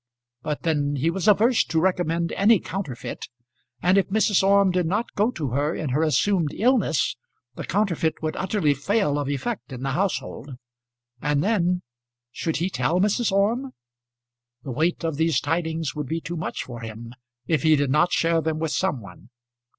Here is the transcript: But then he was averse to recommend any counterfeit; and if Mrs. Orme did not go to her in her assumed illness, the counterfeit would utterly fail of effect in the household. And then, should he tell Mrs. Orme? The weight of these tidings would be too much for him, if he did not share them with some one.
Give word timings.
But 0.41 0.63
then 0.63 0.95
he 0.95 1.11
was 1.11 1.27
averse 1.27 1.63
to 1.65 1.79
recommend 1.79 2.31
any 2.31 2.59
counterfeit; 2.59 3.27
and 3.83 3.99
if 3.99 4.07
Mrs. 4.09 4.41
Orme 4.41 4.71
did 4.71 4.87
not 4.87 5.13
go 5.13 5.29
to 5.29 5.49
her 5.49 5.75
in 5.75 5.89
her 5.89 6.01
assumed 6.01 6.53
illness, 6.55 7.15
the 7.53 7.63
counterfeit 7.67 8.15
would 8.19 8.35
utterly 8.35 8.73
fail 8.73 9.19
of 9.19 9.29
effect 9.29 9.71
in 9.71 9.83
the 9.83 9.91
household. 9.91 10.55
And 11.21 11.43
then, 11.43 11.83
should 12.31 12.57
he 12.57 12.71
tell 12.71 12.99
Mrs. 12.99 13.31
Orme? 13.31 13.73
The 14.63 14.71
weight 14.71 15.03
of 15.03 15.17
these 15.17 15.39
tidings 15.39 15.93
would 15.93 16.07
be 16.07 16.19
too 16.19 16.35
much 16.35 16.63
for 16.63 16.79
him, 16.81 17.13
if 17.45 17.61
he 17.61 17.75
did 17.75 17.91
not 17.91 18.11
share 18.11 18.41
them 18.41 18.57
with 18.57 18.71
some 18.71 19.01
one. 19.01 19.29